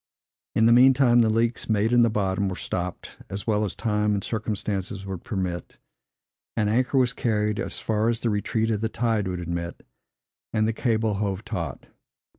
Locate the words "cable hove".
10.73-11.45